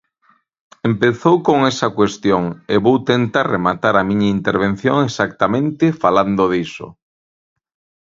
[0.89, 6.87] Empezou con esa cuestión e vou tentar rematar a miña intervención exactamente falando diso.